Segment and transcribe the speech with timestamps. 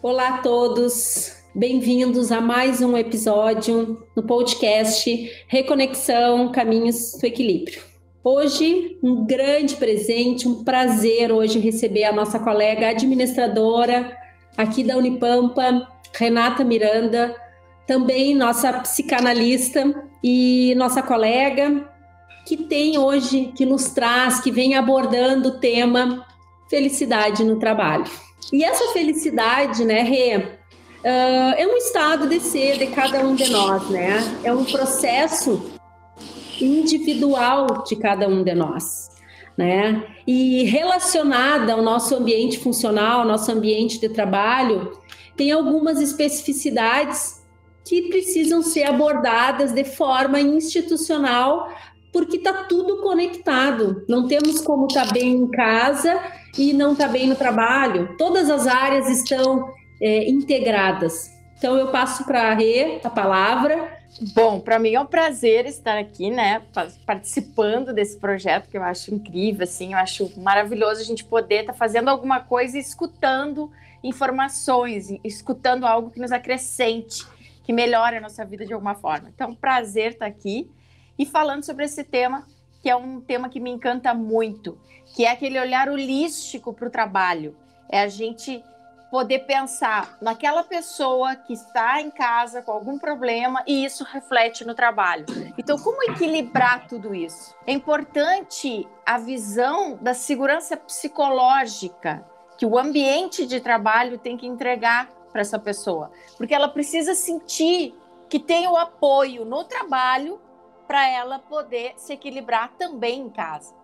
[0.00, 7.82] Olá a todos, bem-vindos a mais um episódio no podcast Reconexão Caminhos do Equilíbrio.
[8.22, 14.16] Hoje, um grande presente, um prazer hoje receber a nossa colega administradora
[14.56, 17.34] aqui da Unipampa, Renata Miranda,
[17.84, 19.82] também nossa psicanalista
[20.22, 21.90] e nossa colega,
[22.46, 26.24] que tem hoje, que nos traz, que vem abordando o tema
[26.70, 28.27] felicidade no trabalho.
[28.52, 33.50] E essa felicidade, né, Rê, uh, é um estado de ser de cada um de
[33.50, 34.40] nós, né?
[34.42, 35.70] É um processo
[36.60, 39.10] individual de cada um de nós,
[39.56, 40.04] né?
[40.26, 44.98] E relacionada ao nosso ambiente funcional, nosso ambiente de trabalho,
[45.36, 47.38] tem algumas especificidades
[47.84, 51.72] que precisam ser abordadas de forma institucional
[52.12, 54.04] porque está tudo conectado.
[54.08, 56.20] Não temos como estar tá bem em casa
[56.56, 58.16] e não estar tá bem no trabalho.
[58.16, 61.30] Todas as áreas estão é, integradas.
[61.56, 63.98] Então eu passo para a Rê a palavra.
[64.34, 66.62] Bom, para mim é um prazer estar aqui, né,
[67.04, 71.72] participando desse projeto que eu acho incrível, assim, eu acho maravilhoso a gente poder estar
[71.72, 73.70] tá fazendo alguma coisa e escutando
[74.02, 77.26] informações, escutando algo que nos acrescente,
[77.62, 79.30] que melhore a nossa vida de alguma forma.
[79.32, 80.70] Então, prazer estar aqui
[81.18, 82.46] e falando sobre esse tema,
[82.80, 84.78] que é um tema que me encanta muito,
[85.14, 87.56] que é aquele olhar holístico para o trabalho.
[87.88, 88.62] É a gente
[89.10, 94.74] poder pensar naquela pessoa que está em casa com algum problema e isso reflete no
[94.74, 95.24] trabalho.
[95.56, 97.54] Então, como equilibrar tudo isso?
[97.66, 102.24] É importante a visão da segurança psicológica
[102.58, 107.94] que o ambiente de trabalho tem que entregar para essa pessoa, porque ela precisa sentir
[108.28, 110.40] que tem o apoio no trabalho
[110.88, 113.74] para ela poder se equilibrar também em casa.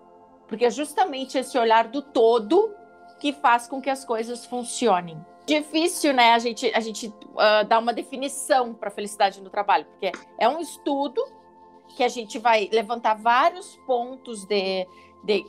[0.49, 2.75] Porque é justamente esse olhar do todo
[3.21, 5.23] que faz com que as coisas funcionem.
[5.47, 10.11] Difícil, né, a gente, a gente uh, dar uma definição para felicidade no trabalho, porque
[10.39, 11.23] é um estudo
[11.95, 14.87] que a gente vai levantar vários pontos de,
[15.23, 15.45] de,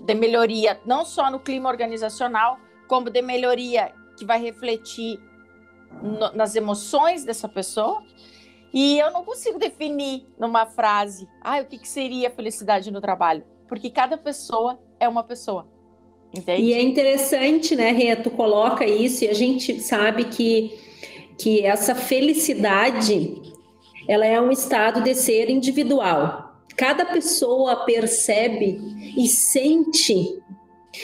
[0.00, 2.58] de melhoria, não só no clima organizacional,
[2.88, 5.20] como de melhoria que vai refletir
[6.02, 8.02] no, nas emoções dessa pessoa
[8.72, 13.44] e eu não consigo definir numa frase, ah, o que, que seria felicidade no trabalho?
[13.68, 15.66] Porque cada pessoa é uma pessoa.
[16.34, 16.62] Entende?
[16.62, 20.78] E é interessante, né, Rê, tu coloca isso e a gente sabe que,
[21.38, 23.40] que essa felicidade,
[24.08, 26.62] ela é um estado de ser individual.
[26.76, 28.78] Cada pessoa percebe
[29.16, 30.42] e sente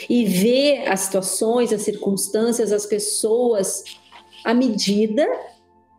[0.09, 3.83] e vê as situações, as circunstâncias, as pessoas
[4.43, 5.27] à medida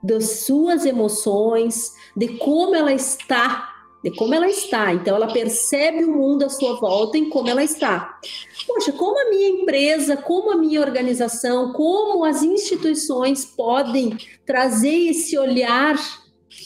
[0.05, 3.73] das suas emoções, de como ela está,
[4.05, 4.93] de como ela está.
[4.93, 8.21] Então ela percebe o mundo à sua volta em como ela está.
[8.67, 14.15] Poxa, como a minha empresa, como a minha organização, como as instituições podem
[14.45, 15.97] trazer esse olhar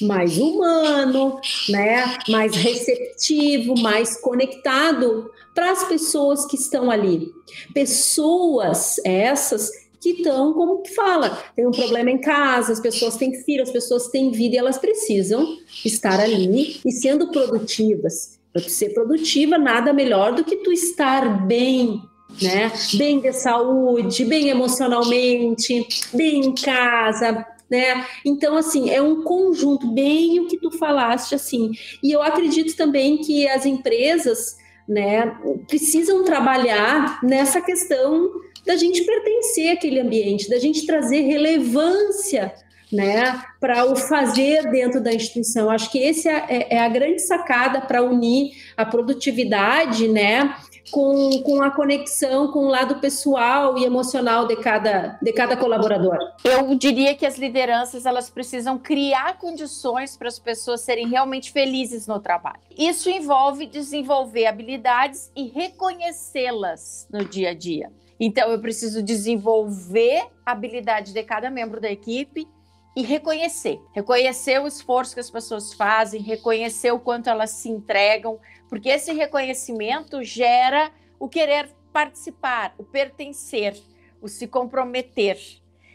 [0.00, 7.32] mais humano, né, mais receptivo, mais conectado para as pessoas que estão ali.
[7.72, 13.34] Pessoas essas que estão, como que fala, tem um problema em casa, as pessoas têm
[13.42, 18.38] filho, as pessoas têm vida e elas precisam estar ali e sendo produtivas.
[18.53, 22.00] Para ser produtiva, nada melhor do que tu estar bem,
[22.41, 22.72] né?
[22.94, 28.06] Bem de saúde, bem emocionalmente, bem em casa, né?
[28.25, 31.72] Então, assim, é um conjunto, bem o que tu falaste, assim.
[32.03, 34.56] E eu acredito também que as empresas,
[34.88, 35.36] né,
[35.66, 38.30] precisam trabalhar nessa questão
[38.68, 42.54] da gente pertencer àquele ambiente, da gente trazer relevância
[42.92, 45.70] né, para o fazer dentro da instituição.
[45.70, 50.54] Acho que esse é, é, é a grande sacada para unir a produtividade, né,
[50.90, 56.18] com, com a conexão com o lado pessoal e emocional de cada, de cada colaborador.
[56.44, 62.06] Eu diria que as lideranças elas precisam criar condições para as pessoas serem realmente felizes
[62.06, 62.60] no trabalho.
[62.76, 67.90] Isso envolve desenvolver habilidades e reconhecê-las no dia a dia.
[68.20, 72.48] Então, eu preciso desenvolver a habilidade de cada membro da equipe
[72.97, 73.80] e reconhecer.
[73.92, 79.12] Reconhecer o esforço que as pessoas fazem, reconhecer o quanto elas se entregam, porque esse
[79.12, 83.80] reconhecimento gera o querer participar, o pertencer,
[84.21, 85.38] o se comprometer.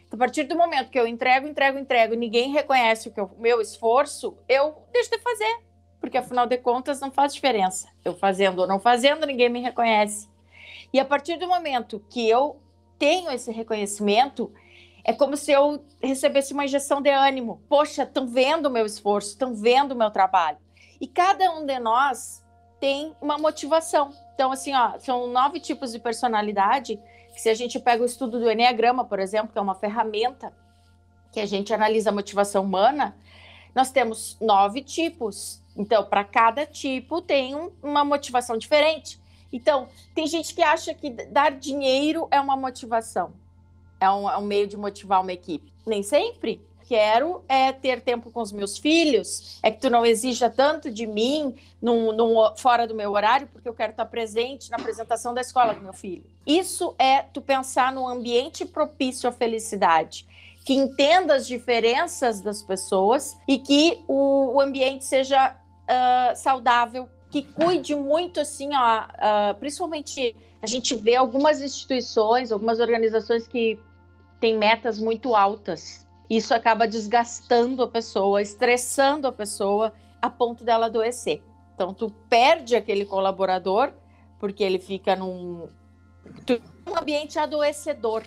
[0.06, 3.60] Então, a partir do momento que eu entrego, entrego, entrego, ninguém reconhece o, o meu
[3.60, 5.58] esforço, eu deixo de fazer,
[6.00, 7.88] porque afinal de contas não faz diferença.
[8.04, 10.28] Eu fazendo ou não fazendo, ninguém me reconhece.
[10.94, 12.62] E a partir do momento que eu
[12.96, 14.54] tenho esse reconhecimento,
[15.02, 17.60] é como se eu recebesse uma injeção de ânimo.
[17.68, 20.56] Poxa, estão vendo o meu esforço, estão vendo o meu trabalho.
[21.00, 22.44] E cada um de nós
[22.78, 24.10] tem uma motivação.
[24.34, 27.00] Então, assim, ó, são nove tipos de personalidade
[27.36, 30.54] se a gente pega o estudo do Enneagrama, por exemplo, que é uma ferramenta
[31.32, 33.16] que a gente analisa a motivação humana,
[33.74, 35.60] nós temos nove tipos.
[35.76, 39.20] Então, para cada tipo tem um, uma motivação diferente.
[39.54, 43.32] Então, tem gente que acha que dar dinheiro é uma motivação,
[44.00, 45.72] é um, é um meio de motivar uma equipe.
[45.86, 46.60] Nem sempre.
[46.86, 51.06] Quero é ter tempo com os meus filhos, é que tu não exija tanto de
[51.06, 55.40] mim num, num, fora do meu horário, porque eu quero estar presente na apresentação da
[55.40, 56.24] escola do meu filho.
[56.46, 60.26] Isso é tu pensar num ambiente propício à felicidade
[60.64, 67.96] que entenda as diferenças das pessoas e que o, ambiente seja uh, saudável, que cuide
[67.96, 73.76] muito assim, ó, uh, principalmente a gente vê algumas instituições, algumas organizações que
[74.38, 76.06] têm metas muito altas.
[76.30, 79.92] Isso acaba desgastando a pessoa, estressando a pessoa
[80.22, 81.42] a ponto dela adoecer.
[81.74, 83.92] Então tu perde aquele colaborador
[84.38, 85.68] porque ele fica num,
[86.86, 88.22] num ambiente adoecedor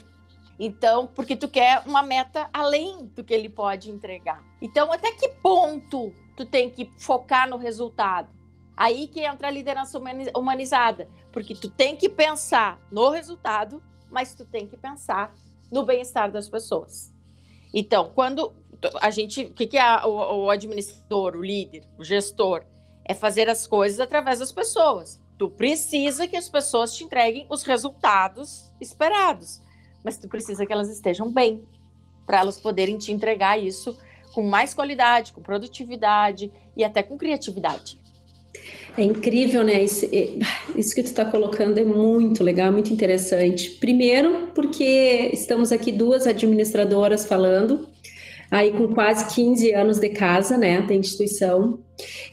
[0.60, 4.44] então, porque tu quer uma meta além do que ele pode entregar.
[4.60, 8.36] Então, até que ponto tu tem que focar no resultado?
[8.78, 10.00] Aí que entra a liderança
[10.36, 15.36] humanizada, porque tu tem que pensar no resultado, mas tu tem que pensar
[15.72, 17.12] no bem-estar das pessoas.
[17.74, 18.54] Então, quando
[19.02, 22.64] a gente, o que, é o, o administrador, o líder, o gestor?
[23.04, 25.20] É fazer as coisas através das pessoas.
[25.38, 29.62] Tu precisa que as pessoas te entreguem os resultados esperados
[30.08, 31.62] mas tu precisa que elas estejam bem
[32.26, 33.98] para elas poderem te entregar isso
[34.34, 38.00] com mais qualidade, com produtividade e até com criatividade.
[38.98, 39.84] É incrível, né?
[39.84, 40.30] Isso, é,
[40.76, 43.70] isso que tu está colocando é muito legal, muito interessante.
[43.70, 47.88] Primeiro, porque estamos aqui duas administradoras falando,
[48.50, 51.78] aí com quase 15 anos de casa, né, da instituição,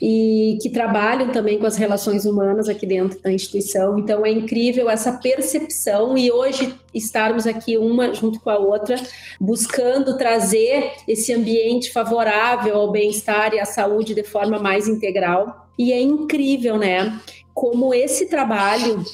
[0.01, 3.99] e que trabalham também com as relações humanas aqui dentro da instituição.
[3.99, 8.97] Então é incrível essa percepção e hoje estarmos aqui uma junto com a outra,
[9.39, 15.64] buscando trazer esse ambiente favorável ao bem-estar e à saúde de forma mais integral.
[15.79, 17.19] E é incrível, né?
[17.53, 19.05] Como esse trabalho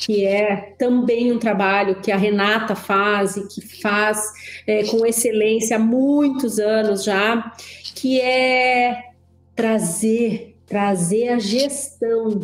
[0.00, 4.18] que é também um trabalho que a Renata faz e que faz
[4.66, 7.52] é, com excelência há muitos anos já,
[7.94, 9.10] que é
[9.54, 12.40] trazer, trazer a gestão,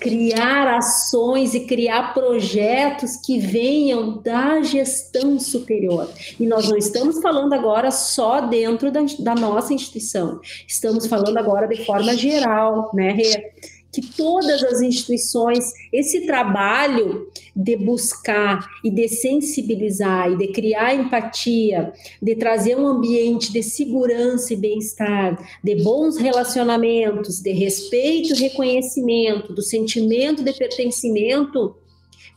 [0.00, 6.08] criar ações e criar projetos que venham da gestão superior.
[6.38, 11.68] E nós não estamos falando agora só dentro da, da nossa instituição, estamos falando agora
[11.68, 13.52] de forma geral, né, Rê?
[13.92, 21.92] Que todas as instituições, esse trabalho de buscar e de sensibilizar e de criar empatia,
[22.22, 29.52] de trazer um ambiente de segurança e bem-estar, de bons relacionamentos, de respeito e reconhecimento,
[29.52, 31.76] do sentimento de pertencimento,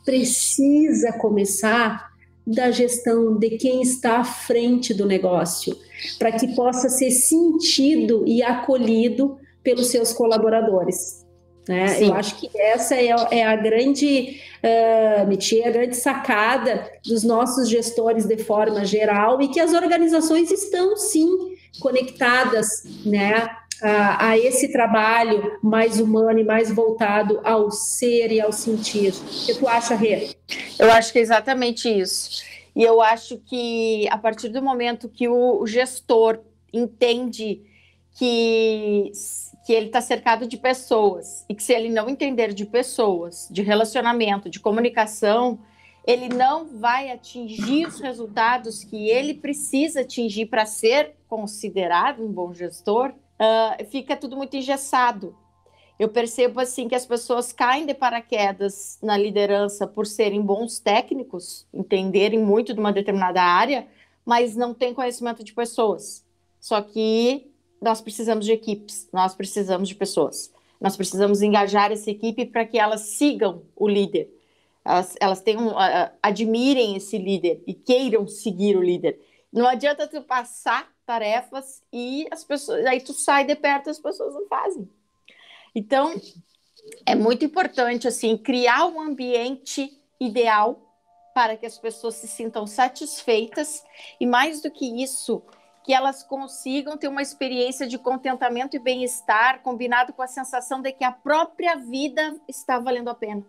[0.04, 2.12] precisa começar
[2.46, 5.74] da gestão de quem está à frente do negócio,
[6.18, 11.23] para que possa ser sentido e acolhido pelos seus colaboradores.
[11.68, 12.02] Né?
[12.02, 18.26] Eu acho que essa é, é a grande uh, a grande sacada dos nossos gestores
[18.26, 22.66] de forma geral e que as organizações estão sim conectadas
[23.04, 23.48] né,
[23.82, 29.12] a, a, esse trabalho mais humano e mais voltado ao ser e ao sentir.
[29.12, 30.30] O que tu acha, Rê?
[30.78, 32.42] Eu acho que é exatamente isso.
[32.76, 36.40] E eu acho que a partir do momento que o, o gestor
[36.72, 37.62] entende
[38.14, 39.12] que
[39.64, 43.62] que ele está cercado de pessoas e que se ele não entender de pessoas, de
[43.62, 45.58] relacionamento, de comunicação,
[46.06, 52.52] ele não vai atingir os resultados que ele precisa atingir para ser considerado um bom
[52.52, 55.34] gestor, uh, fica tudo muito engessado.
[55.98, 61.66] Eu percebo assim que as pessoas caem de paraquedas na liderança por serem bons técnicos,
[61.72, 63.86] entenderem muito de uma determinada área,
[64.26, 66.22] mas não têm conhecimento de pessoas.
[66.60, 67.50] Só que
[67.84, 70.52] nós precisamos de equipes, nós precisamos de pessoas.
[70.80, 74.28] Nós precisamos engajar essa equipe para que elas sigam o líder.
[74.84, 79.20] Elas, elas tenham, uh, admirem esse líder e queiram seguir o líder.
[79.52, 83.98] Não adianta tu passar tarefas e as pessoas, aí tu sai de perto e as
[83.98, 84.88] pessoas não fazem.
[85.74, 86.14] Então,
[87.06, 90.80] é muito importante assim criar um ambiente ideal
[91.34, 93.82] para que as pessoas se sintam satisfeitas
[94.20, 95.42] e mais do que isso,
[95.84, 100.90] que elas consigam ter uma experiência de contentamento e bem-estar combinado com a sensação de
[100.90, 103.44] que a própria vida está valendo a pena.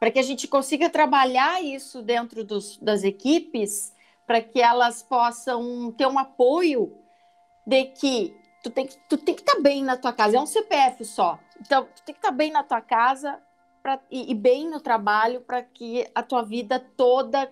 [0.00, 3.94] Para que a gente consiga trabalhar isso dentro dos, das equipes,
[4.26, 6.98] para que elas possam ter um apoio
[7.64, 10.46] de que tu tem, tu tem que estar tá bem na tua casa, é um
[10.46, 11.38] CPF só.
[11.60, 13.40] Então, tu tem que estar tá bem na tua casa
[13.82, 17.50] pra, e, e bem no trabalho para que a tua vida toda,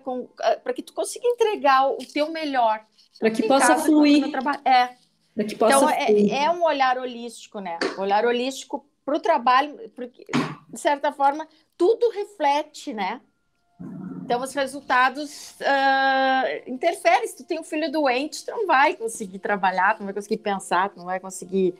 [0.63, 2.85] para que tu consiga entregar o teu melhor.
[3.19, 4.25] Para que possa casa, fluir.
[4.63, 4.95] É.
[5.43, 7.77] Que possa então, é, é, um olhar holístico, né?
[7.97, 10.25] Olhar holístico para o trabalho, porque,
[10.69, 13.21] de certa forma, tudo reflete, né?
[14.23, 17.27] Então, os resultados uh, interferem.
[17.27, 20.37] Se tu tem um filho doente, tu não vai conseguir trabalhar, tu não vai conseguir
[20.37, 21.75] pensar, tu não vai conseguir.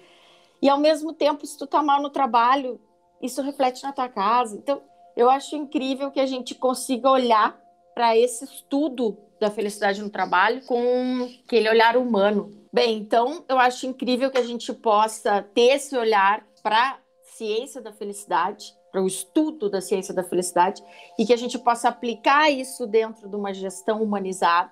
[0.61, 2.79] E, ao mesmo tempo, se tu tá mal no trabalho,
[3.21, 4.55] isso reflete na tua casa.
[4.55, 4.81] Então,
[5.15, 7.59] eu acho incrível que a gente consiga olhar
[7.93, 12.51] para esse estudo da felicidade no trabalho com aquele olhar humano.
[12.71, 17.91] Bem, então, eu acho incrível que a gente possa ter esse olhar para ciência da
[17.91, 20.83] felicidade, para o estudo da ciência da felicidade,
[21.17, 24.71] e que a gente possa aplicar isso dentro de uma gestão humanizada,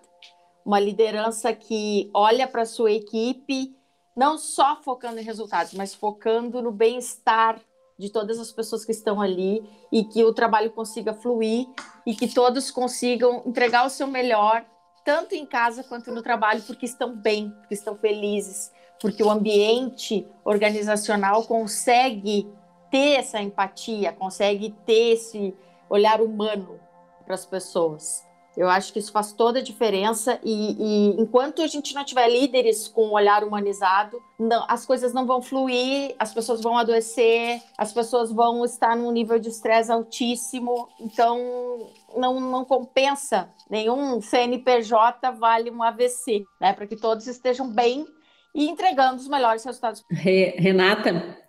[0.66, 3.76] uma liderança que olha para sua equipe,
[4.16, 7.60] não só focando em resultados, mas focando no bem-estar
[7.98, 11.68] de todas as pessoas que estão ali e que o trabalho consiga fluir
[12.06, 14.66] e que todos consigam entregar o seu melhor,
[15.06, 20.28] tanto em casa quanto no trabalho, porque estão bem, porque estão felizes, porque o ambiente
[20.44, 22.52] organizacional consegue
[22.92, 25.56] ter essa empatia, consegue ter esse
[25.90, 26.80] olhar humano
[27.24, 28.25] para as pessoas.
[28.58, 32.28] Eu acho que isso faz toda a diferença e, e, enquanto a gente não tiver
[32.30, 37.62] líderes com um olhar humanizado, não, as coisas não vão fluir, as pessoas vão adoecer,
[37.78, 43.50] as pessoas vão estar num nível de estresse altíssimo, então não, não compensa.
[43.70, 46.74] Nenhum CNPJ vale um AVC, né?
[46.74, 48.06] Para que todos estejam bem
[48.54, 50.04] e entregando os melhores resultados.
[50.10, 51.45] Renata,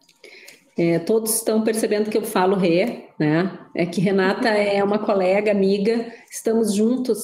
[0.78, 3.58] é, todos estão percebendo que eu falo Rê, né?
[3.74, 7.18] É que Renata é uma colega, amiga, estamos juntos,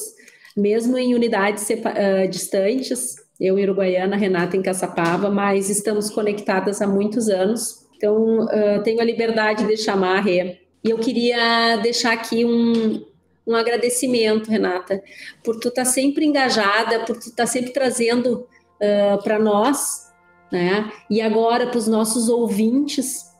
[0.57, 6.87] mesmo em unidades uh, distantes, eu em Uruguaiana, Renata em Caçapava, mas estamos conectadas há
[6.87, 10.59] muitos anos, então uh, tenho a liberdade de chamar a Rê.
[10.83, 13.05] E eu queria deixar aqui um,
[13.45, 15.01] um agradecimento, Renata,
[15.43, 18.47] por tu estar tá sempre engajada, por tu estar tá sempre trazendo
[18.81, 20.11] uh, para nós,
[20.51, 20.91] né?
[21.09, 23.32] E agora para os nossos ouvintes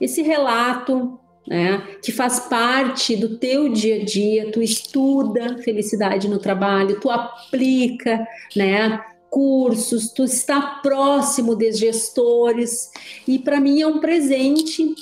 [0.00, 6.38] esse relato, né, que faz parte do teu dia a dia, tu estuda felicidade no
[6.38, 9.00] trabalho, tu aplica, né,
[9.30, 12.90] cursos, tu está próximo dos gestores
[13.26, 14.94] e para mim é um presente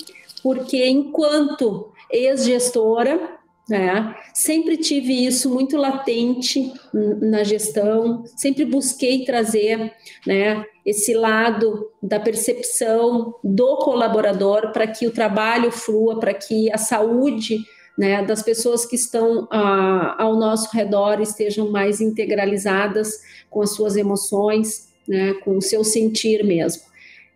[0.43, 3.35] porque enquanto ex-gestora
[3.67, 4.15] né?
[4.33, 9.91] Sempre tive isso muito latente na gestão, sempre busquei trazer
[10.25, 16.77] né, esse lado da percepção do colaborador para que o trabalho flua, para que a
[16.77, 17.65] saúde
[17.97, 23.95] né, das pessoas que estão ah, ao nosso redor estejam mais integralizadas com as suas
[23.95, 26.83] emoções, né, com o seu sentir mesmo.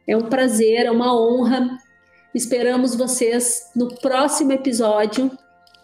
[0.06, 1.78] É um prazer, é uma honra.
[2.36, 5.32] Esperamos vocês no próximo episódio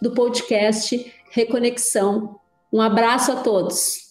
[0.00, 2.38] do podcast Reconexão.
[2.72, 4.05] Um abraço a todos.